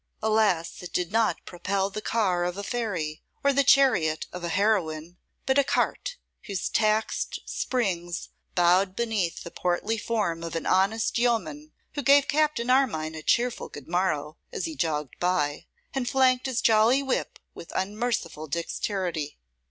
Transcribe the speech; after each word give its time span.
Alas! 0.23 0.81
it 0.81 0.91
did 0.91 1.11
not 1.11 1.45
propel 1.45 1.91
the 1.91 2.01
car 2.01 2.43
of 2.43 2.57
a 2.57 2.63
fairy, 2.63 3.21
or 3.43 3.53
the 3.53 3.63
chariot 3.63 4.25
of 4.33 4.43
a 4.43 4.49
heroine, 4.49 5.17
but 5.45 5.59
a 5.59 5.63
cart, 5.63 6.17
whose 6.47 6.69
taxed 6.69 7.39
springs 7.45 8.29
bowed 8.55 8.95
beneath 8.95 9.43
the 9.43 9.51
portly 9.51 9.99
form 9.99 10.43
of 10.43 10.55
an 10.55 10.65
honest 10.65 11.19
yeoman 11.19 11.71
who 11.93 12.01
gave 12.01 12.27
Captain 12.27 12.71
Armine 12.71 13.13
a 13.13 13.21
cheerful 13.21 13.69
good 13.69 13.87
morrow 13.87 14.37
as 14.51 14.65
he 14.65 14.75
jogged 14.75 15.19
by, 15.19 15.67
and 15.93 16.09
flanked 16.09 16.47
his 16.47 16.63
jolly 16.63 17.03
whip 17.03 17.37
with 17.53 17.71
unmerciful 17.75 18.47
dexterity. 18.47 19.37